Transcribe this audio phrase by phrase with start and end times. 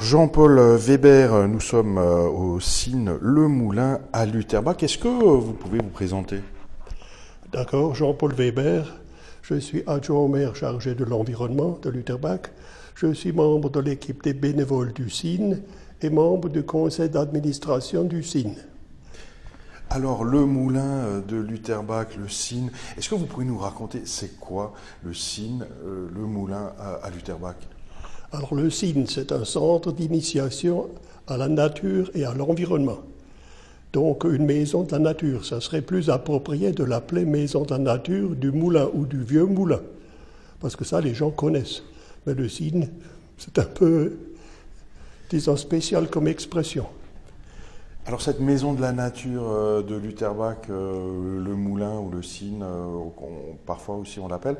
[0.00, 4.82] Jean-Paul Weber, nous sommes euh, au CIN Le Moulin à Lutherbach.
[4.82, 6.40] Est-ce que euh, vous pouvez vous présenter?
[7.52, 8.92] D'accord, Jean-Paul Weber.
[9.42, 12.50] Je suis adjoint au maire chargé de l'environnement de Lutherbach.
[12.96, 15.58] Je suis membre de l'équipe des bénévoles du CIN
[16.02, 18.54] et membre du conseil d'administration du CIN.
[19.90, 22.66] Alors, le moulin euh, de Lutherbach, le CIN,
[22.98, 24.74] est-ce que vous pouvez nous raconter c'est quoi
[25.04, 27.54] le CIN, le moulin à Lutherbach
[28.34, 30.88] alors le CIN, c'est un centre d'initiation
[31.28, 32.98] à la nature et à l'environnement.
[33.92, 37.78] Donc une maison de la nature, ça serait plus approprié de l'appeler maison de la
[37.78, 39.80] nature du moulin ou du vieux moulin,
[40.60, 41.84] parce que ça les gens connaissent.
[42.26, 42.88] Mais le CIN,
[43.38, 44.16] c'est un peu,
[45.30, 46.86] disons, spécial comme expression.
[48.06, 52.62] Alors cette maison de la nature euh, de Lutherbach, euh, le moulin ou le CIN,
[52.62, 52.98] euh,
[53.64, 54.56] parfois aussi on l'appelle,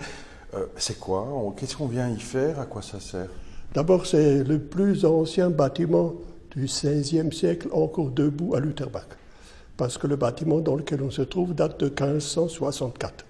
[0.77, 1.27] c'est quoi?
[1.56, 2.60] Qu'est-ce qu'on vient y faire?
[2.60, 3.27] À quoi ça sert?
[3.74, 6.15] D'abord, c'est le plus ancien bâtiment
[6.52, 9.09] du XVIe siècle encore debout à Lutherbach,
[9.76, 13.26] parce que le bâtiment dans lequel on se trouve date de 1564.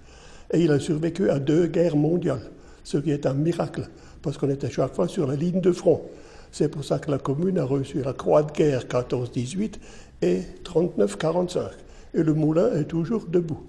[0.53, 2.51] Et il a survécu à deux guerres mondiales,
[2.83, 3.89] ce qui est un miracle,
[4.21, 6.03] parce qu'on était chaque fois sur la ligne de front.
[6.51, 9.73] C'est pour ça que la commune a reçu la croix de guerre 14-18
[10.21, 11.71] et 39-45.
[12.13, 13.63] Et le moulin est toujours debout.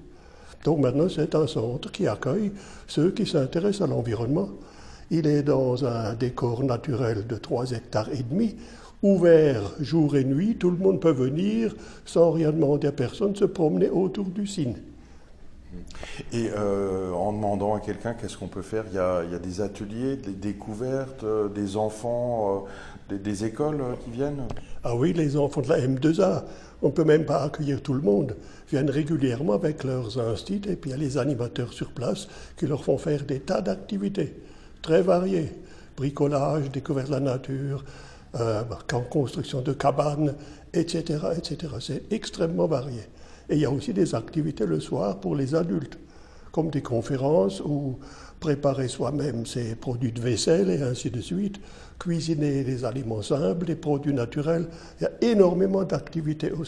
[0.63, 2.53] Donc maintenant, c'est un centre qui accueille
[2.87, 4.51] ceux qui s'intéressent à l'environnement
[5.11, 8.57] il est dans un décor naturel de 3 hectares et demi,
[9.03, 10.57] ouvert jour et nuit.
[10.57, 14.77] Tout le monde peut venir sans rien demander à personne, se promener autour du cygne.
[16.33, 20.17] Et euh, en demandant à quelqu'un qu'est-ce qu'on peut faire, il y, a, des ateliers,
[20.17, 22.67] des découvertes, euh, des enfants,
[23.11, 24.43] euh, des, écoles qui viennent?
[24.85, 26.45] Ah oui, les enfants de la M2A,
[26.83, 28.37] on ne peut même pas accueillir tout le monde,
[28.71, 32.27] viennent régulièrement avec leurs instituts et puis il y a les animateurs sur place
[32.57, 34.35] qui leur font faire des tas d'activités
[34.87, 35.53] très variés.
[35.97, 37.85] Bricolage, découverte de la nature,
[38.39, 38.63] euh,
[39.11, 40.35] construction de cabanes,
[40.73, 41.19] etc.
[41.37, 41.73] etc.
[41.81, 43.01] C'est extrêmement varié.
[43.49, 45.99] Et il y a aussi des activités le soir pour les adultes,
[46.53, 47.99] comme des conférences ou
[48.39, 51.59] préparer soi-même ses produits de vaisselle et ainsi de suite,
[51.99, 54.69] cuisiner des aliments simples, des produits naturels.
[55.01, 56.63] Il y a énormément d'activités au.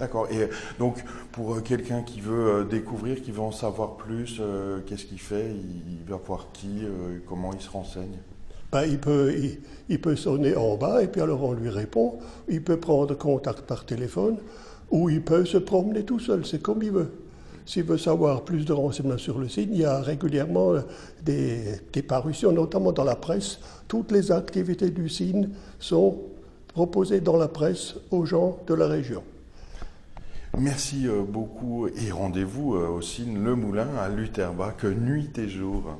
[0.00, 0.28] D'accord.
[0.32, 4.80] Et donc, pour euh, quelqu'un qui veut euh, découvrir, qui veut en savoir plus, euh,
[4.86, 5.50] qu'est-ce qu'il fait?
[5.50, 6.82] Il, va voir qui
[7.28, 8.16] Comment il se renseigne?
[8.72, 9.32] Ben, il, peut,
[9.88, 12.18] il, peut sonner en bas et puis alors on lui répond.
[12.48, 14.38] Il peut prendre contact par téléphone
[14.90, 16.46] ou il peut se promener tout seul.
[16.46, 17.12] C'est comme il veut.
[17.66, 20.74] S'il veut savoir plus de renseignements sur le site, il y a régulièrement
[21.22, 23.60] des, des parutions, notamment dans la presse.
[23.86, 25.42] Toutes les activités du CIN
[25.78, 26.18] sont
[26.68, 29.22] proposées dans la presse aux gens de la région.
[30.58, 35.96] Merci euh, beaucoup et rendez-vous euh, au Cine Le Moulin à Lutherbach, nuit et jour.